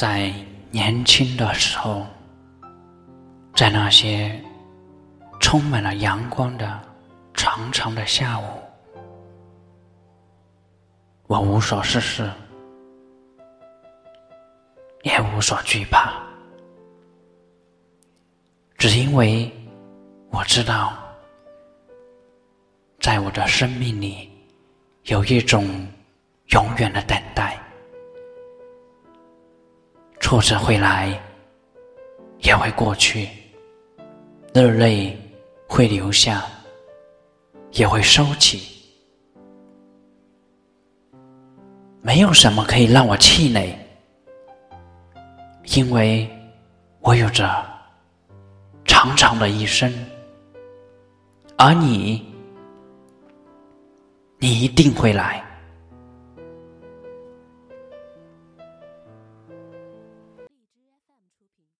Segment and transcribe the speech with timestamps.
[0.00, 0.32] 在
[0.70, 2.06] 年轻的时候，
[3.54, 4.34] 在那些
[5.40, 6.80] 充满了阳光的
[7.34, 8.44] 长长的下午，
[11.26, 12.30] 我无所事事，
[15.02, 16.14] 也无所惧怕，
[18.78, 19.52] 只因为
[20.30, 20.96] 我知道，
[23.00, 24.30] 在我的生命里
[25.02, 25.86] 有一种
[26.52, 27.58] 永远的等待。
[30.30, 31.20] 挫折会来，
[32.38, 33.26] 也会过去；
[34.54, 35.18] 热泪
[35.66, 36.44] 会流下，
[37.72, 38.62] 也会收起。
[42.00, 43.76] 没有什么可以让我气馁，
[45.74, 46.30] 因为
[47.00, 47.66] 我有着
[48.84, 49.92] 长长的一生，
[51.56, 52.24] 而你，
[54.38, 55.44] 你一定会来。